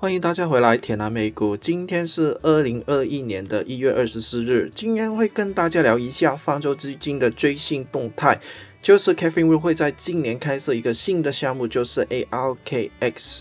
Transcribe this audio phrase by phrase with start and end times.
[0.00, 1.58] 欢迎大家回来，铁南美股。
[1.58, 8.40] 今天是二零二一年的一月二十四日，今天会跟大家聊一下方舟基金的最新动态，
[8.80, 13.40] 就是 Kevin 会在今年开设一个新的项目，就是 ARKX。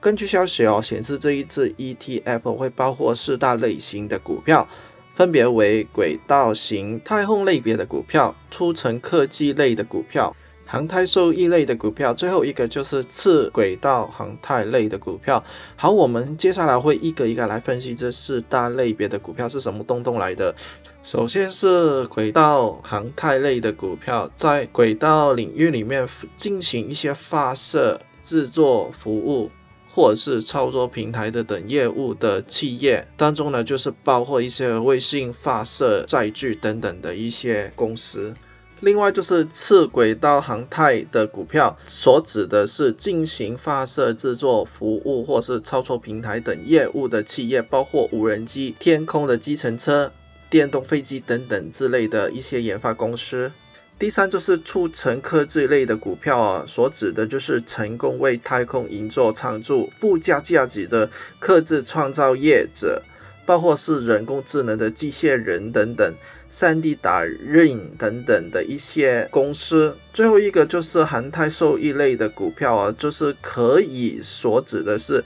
[0.00, 4.66] 根据消息哦，显示这一次 ETF 会包括四大类型的股票，
[5.14, 10.34] 分别为轨道型、太空类别的股票、出城科技类的股票。
[10.70, 15.42] 航太受益类的股票，最后一个就是次轨道航太类的股票。
[15.74, 20.54] 好，我们接下来会一个一个来分析这四大类别的股票是什么东东来的。
[21.02, 29.50] 首先是轨道航太类的股票，在轨道领域里面进行一些发射、制作服务
[29.92, 38.34] 或者是操作平台的等业务的企业当中呢，就是包括一些卫星发射载具等等的一些公司。
[38.80, 50.12] 另外就是次轨道航太的股票，所指的是进行发射制作服务或是操作平台等业务的企业，包括无人机、天空的计程车、
[50.48, 53.52] 电动飞机等等之类的一些研发公司。
[53.98, 63.02] 第三就是促成科技类的股票啊，所指的就是成功为太空营造창조附加价值的科技创造业者。
[63.46, 66.14] 包括是人工智能的机械人等等
[66.50, 69.96] ，3D 打印等等的一些公司。
[70.12, 75.24] 最后一个就是航太受益类的股票啊，就是可以所指的是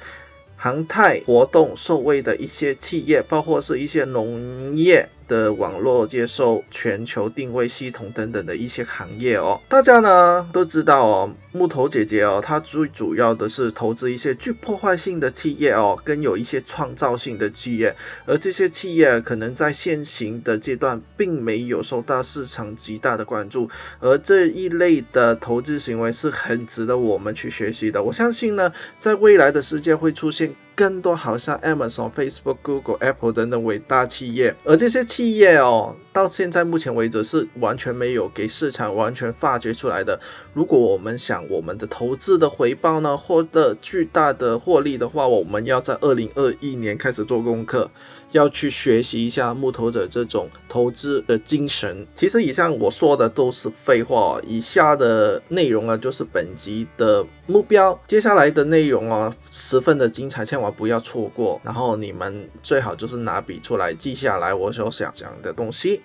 [0.56, 5.08] 航太活动受惠的一些企业，包括是一些农业。
[5.27, 28.03] 的网络接受、全球定位系统等等的一些行业哦，大家呢都知道哦，木头姐姐哦，她最主要的是投资一些具破坏性的企业哦，跟有一些创造性的企业，而这些企业可能在现行的阶段并没有受到市场极大的关注，而这一类的投资行为是很值得我们去学习的。
[28.03, 35.05] 我相信呢，在未来的世界会出现更多好像 Amazon、Facebook、Google、Apple 等等伟大企业，而这些。
[35.14, 40.19] 企业哦，到现在目前为止是完全没有给市场完全发掘出来的。
[40.54, 47.91] 如果我们想我们的投资的回报呢，获得巨大的获利的话，我们要在二零二一年开始做功课。
[48.32, 52.09] 要去学习一下木头者这种投资的精神。
[52.15, 58.00] 其实以上我说的都是废话，以下的内容啊就是本集的目标。
[58.09, 61.60] 接下来的内容啊十分的精彩，千万不要错过。
[61.64, 66.02] 然后你们最好就是拿笔出来记下来我所想讲的东西。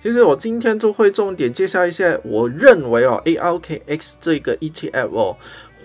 [0.00, 5.36] 其实我今天就会重点介绍一下，我认为哦 ARKX 这个 ETF 哦。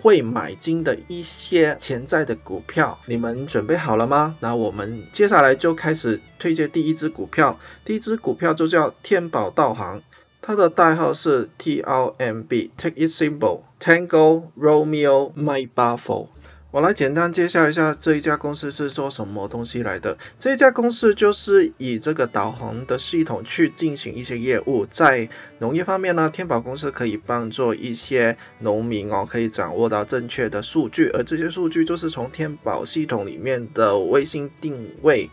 [0.01, 4.37] 会买进的一些潜在的股票，你们准备好了吗？
[4.39, 10.01] 那我们接下来就开始推荐第一只股票，第一只股票就叫天宝道行，
[10.41, 16.27] 它的代号是 TRMB，Take it simple，Tango Romeo My Buffalo。
[16.71, 20.19] 我来简单介绍一下这一家公司是做什么东西来的。
[20.37, 24.85] 这家公司就是以这个导航的系统去进行一些业务。
[24.85, 35.31] 在农业方面呢，天宝公司可以帮助一些农民哦，可以掌握到正确的数据，而这些数据就是从天宝系统里面的卫星定位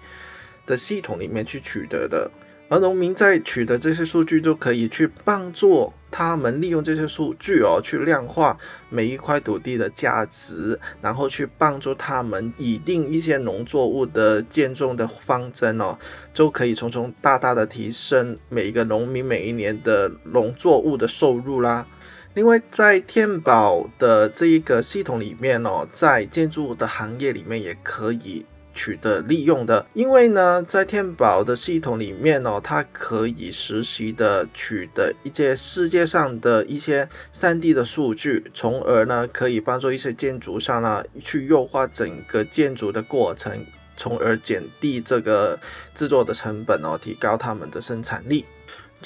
[0.64, 2.30] 的系统里面去取得的。
[2.68, 8.58] 而农民在取得这些数据，就可以去帮助他们利用这些数据哦，去量化
[8.90, 15.98] 每一块土地的价值，然后去帮助他们拟定一些农作物的建种的方针哦，
[16.34, 21.86] 就可以从中大大的提升每一个农民每一年的农作物的收入啦。
[22.34, 28.44] 另外，在天宝的这一个系统里面哦，在建筑的行业里面也可以。
[28.76, 43.64] 取得利用的，因为呢，在天宝的系统里面哦，它可以实时的取得一些世界上的一些 3D 的数据，从而呢，可以帮助一些建筑商呢去优化整个建筑的过程，
[43.96, 45.58] 从而减低这个
[45.94, 48.44] 制作的成本哦，提高他们的生产力。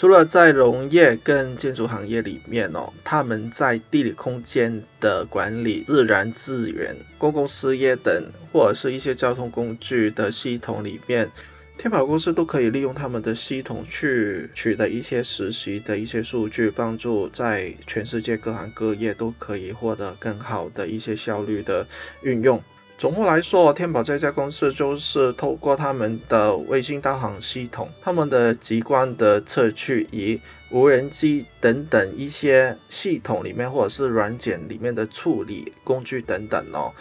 [0.01, 11.31] 除了在农业跟建筑行业里面哦，他们在地理空间的管理、自然资源、公共事业等，或者是一些交通工具的系统里面，
[11.77, 21.87] 天宝公司都可以利用他们的系统去取得一些实习的一些数据，帮助在全世界各行各业都可以获得更好的一些效率的
[22.23, 22.65] 运用。
[23.01, 30.39] 总的来说，天宝这家公司就是透过他们的卫星导航系统、他们的激光的测距仪、
[30.71, 36.93] 无人机等等一些系统里面，或者是软件里面的处理工具等等哦，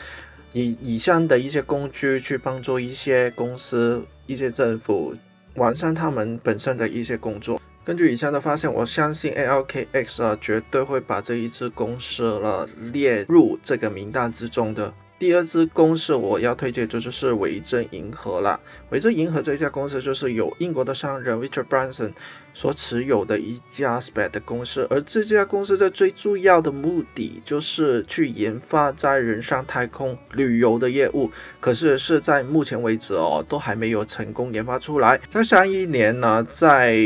[0.54, 5.13] 以以上的一些工具去帮助一些公司、一些政府
[5.56, 7.60] 完善他们本身的一些工作。
[7.84, 14.94] 根据以上的发现，我相信 ALKX 啊绝对会把这一支公司了列入这个名单之中的。
[15.19, 18.62] 第二支公司我要推荐就就是维珍银河了。
[18.89, 22.13] 维珍银河这家公司就是由英国的商人 Richard Branson
[22.54, 31.31] 所持有的一家 SPAC 的公司，而这家公司的最主要的目的就是去研发载人上太空旅游的业务。
[31.60, 35.19] 可是是在目前为止哦，都还没有成功研发出来。
[35.30, 36.98] 在上一年呢，在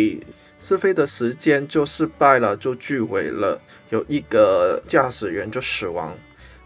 [0.59, 6.15] 试飞的时间就失败了，就坠毁了，有一个驾驶员就死亡。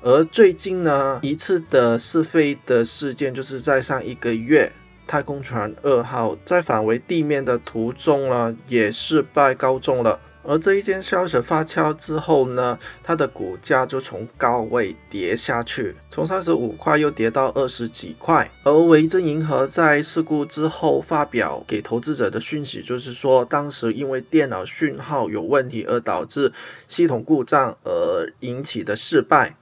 [0.07, 4.71] 而最近呢，一次的试飞的事件，就是在上一个月，
[5.05, 10.21] 太空船二号在返回地面的途中呢，也失败告终了。
[10.43, 18.49] 而这一件消息发酵之后呢，它的股价就从高位跌下去，从三十五块又跌到二十几块。
[18.63, 26.53] 而维珍银河在事故之后发表给投资者的讯息，就是说当时因为电脑讯号有问题而导致
[26.87, 29.57] 系统故障而引起的失败。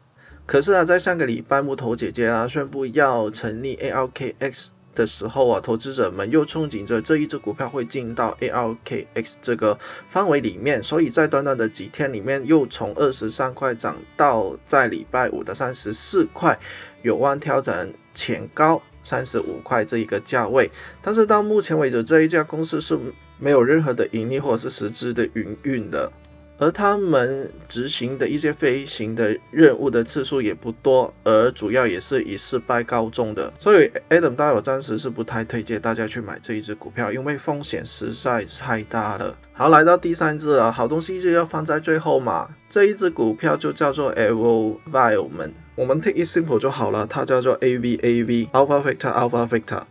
[0.45, 16.59] 可是啊，在上个礼拜，木头姐姐啊宣布要成立 ARKX 的时候啊，投资者们又憧憬着这一只股票会进到 ARKX 这个范围里面，所以在短短的几天里面，又从二十三块涨到在礼拜五的三十四块，
[17.01, 20.69] 有望挑战前高三十五块这一个价位。
[21.01, 22.97] 但是到目前为止，这一家公司是
[23.39, 26.11] 没有任何的盈利或者是实质的营运的。
[26.57, 33.51] 而他们执行的一些飞行的任务的次数也不多，而主要也是以失败告终的。
[33.59, 39.37] 所以 Adam 大我暂时是不太推荐大家去买这一只股票，因为风险实在太大了。
[39.53, 42.55] 好，来到第三只啊，好东西就要放在最后嘛。
[42.69, 49.83] 这一只股票就叫做 Evolvement，我们 take it simple 就好了，它叫做 AVAV Alpha Victor Alpha Victor。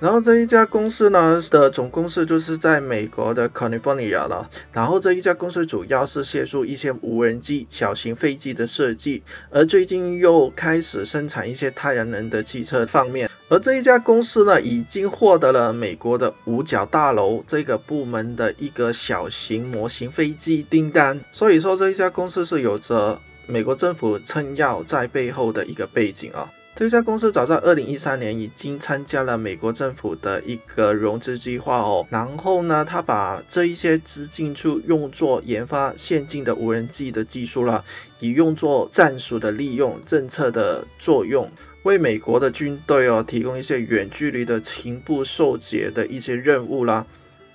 [0.00, 4.50] 然后这一家公司呢的总公司就是在美国的 California 了。
[4.72, 13.30] 然后这一家公司主要是协助一些无人机、小型飞机的设计，而最近又开始生产一些太阳能的汽车方面。
[13.48, 21.20] 而这一家公司呢，已经获得了美国的五角大楼这个部门的一个小型模型飞机订单。
[21.32, 26.50] 所以说这一家公司是有着美国政府撑腰在背后的一个背景啊。
[26.76, 37.84] 这家公司早在二零一三年已经参加了美国政府的一个融资计划哦，然后呢，他把这一些资金就用作研发先进的无人机的技术了，
[38.18, 41.52] 以用作战术的利用、政策的作用，
[41.84, 47.06] 为美国的军队哦提供一些远距离的情报收集的一些任务啦。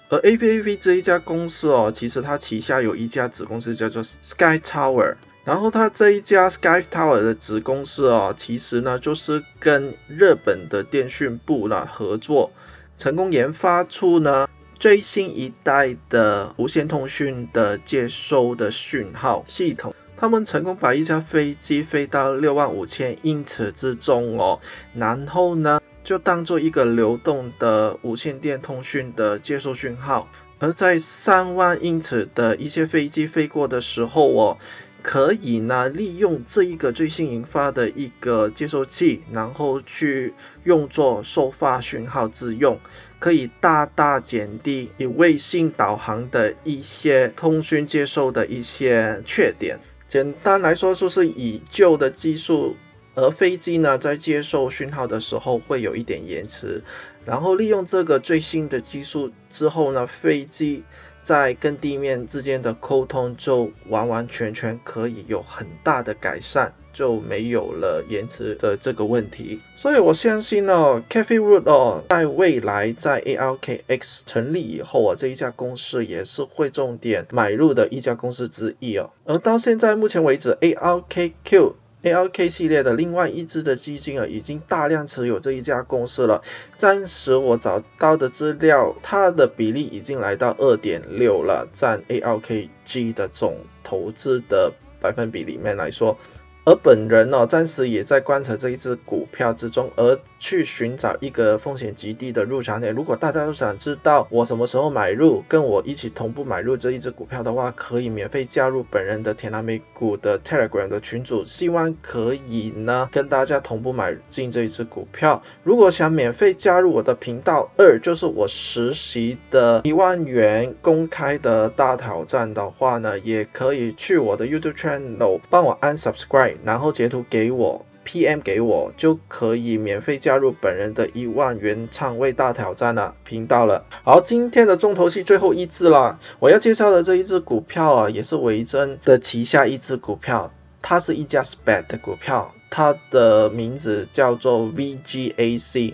[0.08, 5.16] 而 A P A V 这一家公司哦，其实它旗下有一家子公司叫做 Sky Tower。
[5.46, 12.52] 然后它这一家 Sky Tower 的子公司啊，其实呢就是跟日本的电讯部呢合作，
[12.98, 14.48] 成功研发出呢
[14.78, 19.96] 最新一代的无线通讯的接收的讯号系统。
[20.16, 24.60] 他们成功把一架飞机飞到六万五千英尺之中哦，
[24.94, 30.28] 然后呢就当做一个流动的无线电通讯的接收讯号。
[30.60, 34.58] 而在三万英尺的一些飞机飞过的时候哦。
[35.02, 42.80] 可以呢，利用这一个最新研发的一个接收器，然后去用作收发讯号之用，
[43.18, 49.80] 可以大大减低以卫星导航的一些通讯接收的一些缺点。
[50.08, 52.76] 简单来说，就是以旧的技术，
[53.16, 56.84] 而飞机呢在接受讯号的时候会有一点延迟，
[57.26, 60.84] 然后利用这个最新的技术之后呢，飞机。
[61.24, 69.60] 在跟地面之间的沟通就完完全全可以有很大的改善，就没有了延迟的这个问题。
[69.76, 79.12] 所以我相信哦，Cafe Root 哦，在未来在 ARKX 成立以后啊，这一家公司也是会重点买入的一家公司之一哦。
[79.26, 81.74] 而到现在目前为止，ARKQ。
[82.04, 86.44] ALK 系列的另外一支的基金啊，已经大量持有这一家公司了。
[86.78, 96.18] 暂时我找到的资料，它的比例已经来到二点六了，占 ALKG 的总投资的百分比里面来说。
[96.66, 102.94] 而本人呢，暂时也在观察这一只股票之中，而去寻找一个风险极低的入场点。
[102.94, 115.42] 如果大家都想知道我什么时候买入，跟我一起同步买入这一只股票的话，可以免费加入本人的田南美股的 Telegram 的群组，希望可以呢跟大家同步买进这一只股票。
[115.64, 126.49] 如果想免费加入我的频道，二就是我实习的一万元公开的大挑战的话呢，也可以去我的 YouTube channel 帮我按 subscribe。
[126.64, 133.86] 然后截图给我，PM 给我，就可以免费加入本人的一万元仓位大挑战了频道了。
[134.04, 140.52] 好，今天的重头戏最后一支了，我要介绍的这一只股票啊，也是维珍的旗下一只股票，
[140.82, 145.94] 它是一家 SPAC 的股票，它的名字叫做 VGAC，Victor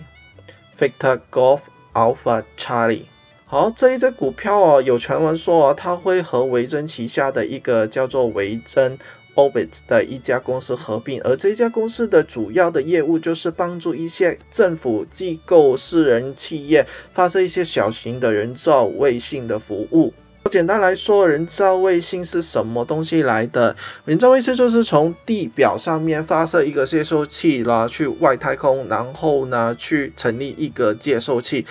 [1.30, 1.60] Golf
[1.92, 3.02] Alpha Charlie。
[3.48, 8.98] 好，这一只股票哦，有传闻说它会和维珍旗下的一个叫做维珍
[9.36, 20.14] Orbit 的一家公司合并，而这家公司的主要的业务就是帮助一些政府机构、私人企业发射一些小型的人造卫星的服务。
[20.48, 23.74] 简单来说，人造卫星是什么东西来的？
[24.04, 31.66] 人造卫星就是从地表上面发射一个接收器啦，去外太空，然后呢，去成立一个接收器，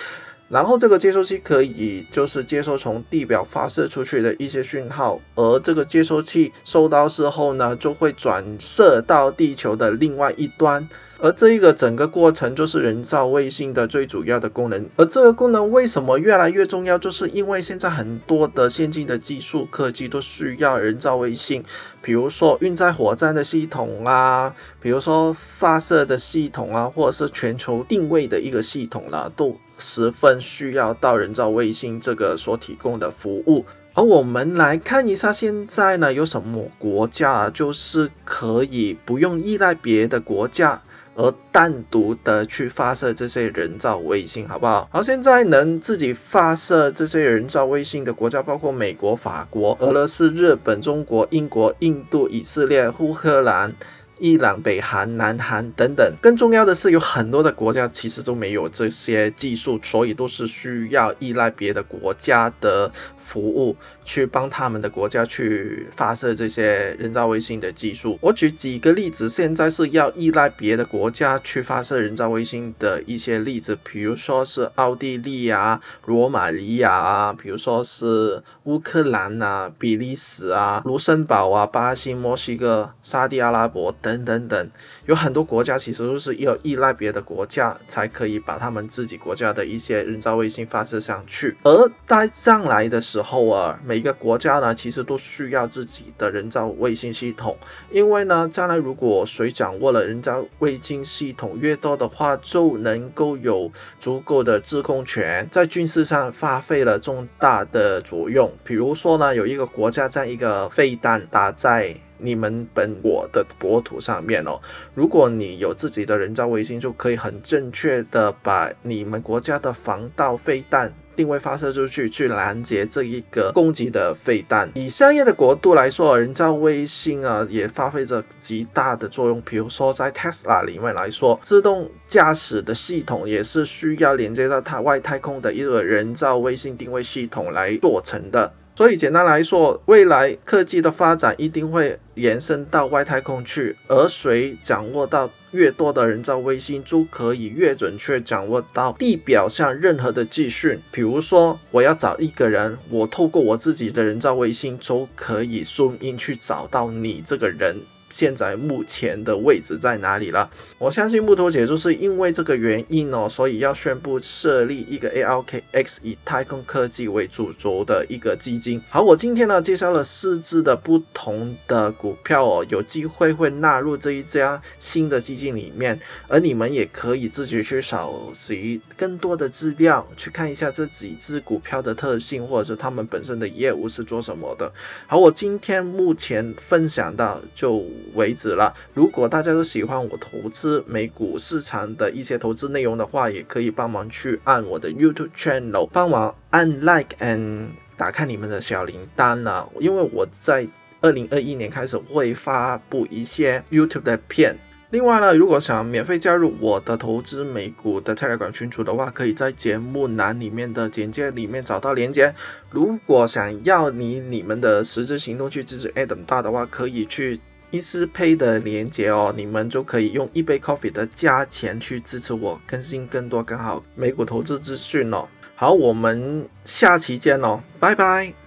[0.48, 10.88] 然后这个接收器可以就是接收从地表发射出去的一些讯号，而这个接收器收到之后呢，就会转射到地球的另外一端。
[11.18, 14.90] 而这一个整个过程就是人造卫星的最主要的功能。
[14.96, 16.98] 而这个功能为什么越来越重要？
[16.98, 21.64] 就是因为现在很多的先进的技术科技都需要人造卫星，
[22.02, 33.64] 比如说运载火箭的系统啊，比如说发射的系统啊，或者是全球定位的一个系统啦，都十分需要到人造卫星这个所提供的服务。
[33.94, 40.82] 而我们来看一下，现在呢有什么国家就是可以不用依赖别的国家。
[41.18, 44.86] 而单独的去发射这些人造卫星，好不好？
[44.92, 53.76] 好，现在能自己发射这些人造卫星的国家包括美国、法国、俄罗斯、日本、中国、英国、印度、以色列、乌克兰。
[54.18, 62.92] 伊朗、北韩、南韩等等，更重要的是，有很多的国家其实都没有这些技术，所以都是需要依赖别的国家的
[63.26, 68.18] 服务，去帮他们的国家去发射这些人造卫星的技术。
[68.22, 83.92] 我举几个例子，现在是要依赖别的国家去发射人造卫星的一些例子，比如说是奥地利呀、罗马尼亚啊，比如说是乌克兰啊、比利时啊、卢森堡啊、巴西、墨西哥、沙地阿拉伯。
[84.02, 84.70] 等等等，
[85.06, 91.56] 有很多国家其实都是要依赖别的国家才可以把他们自己国家的一些人造卫星发射上去。
[91.62, 97.56] 而在将来的时候啊，每个国家呢其实都需要自己的人造卫星系统，
[97.90, 103.70] 因为呢将来如果谁掌握了人造卫星系统越多的话，就能够有
[104.00, 108.52] 足够的制空权，在军事上发挥了重大的作用。
[108.64, 111.96] 比如说呢，有一个国家将一个飞弹打在。
[112.18, 114.60] 你们本我的国土上面哦，
[114.94, 124.70] 如果你有自己的人造卫星，就可以很正确的把你们国家的防盗飞弹定位发射出去，去拦截这一个攻击的飞弹。
[124.74, 129.40] 以商业的国度来说，人造卫星啊也发挥着极大的作用。
[129.40, 138.52] 比如说在 Tesla 里面来说，自动驾驶的系统也是需要连接到它外太空的一个人造卫星定位系统来做成的。
[138.76, 150.82] 所以简单来说，未来科技的发展一定会延伸到外太空去，而谁掌握到越多的人造卫星，就可以越准确掌握到地表上任何的资讯。
[150.92, 157.78] 比如说，我要找一个人，我透过我自己的人造卫星，就可以顺应去找到你这个人。
[158.08, 160.50] 现在目前的位置在哪里了？
[160.78, 168.80] 我相信木头姐就是因为这个原因哦，所以要宣布设立一个 ARKX 以太空科技为主轴的一个基金。
[168.88, 184.72] 好，我今天呢介绍了四只的不同的股票哦，有机会会纳入这一家新的基金里面，而你们也可以自己去搜集更多的资料，去看一下这几只股票的特性或者是他们本身的业务是做什么的。
[185.08, 187.84] 好，我今天目前分享到就。
[188.14, 188.74] 为止了。
[188.94, 199.68] 如果大家都喜欢我投资美股市场的一些投资内容的话，也可以帮忙去按我的 YouTube channel，帮忙按 Like and 打开你们的小铃铛呢。
[199.80, 200.68] 因为我在
[201.00, 204.58] 二零二一年开始会发布一些 YouTube 的片。
[204.90, 212.34] 另外呢，如果想免费加入我的投资美股的 Telegram 群组的话，可以在节目栏里面的简介里面找到连接。
[212.70, 217.40] 如果想要你你们的实质行动去支持 Adam 大的话，可以去。
[217.70, 225.28] 伊思配的连接哦，你们就可以用一杯 coffee 的价钱去支持我更新更多更好美股投资资讯哦。
[225.54, 228.45] 好，我们下期见哦，拜拜。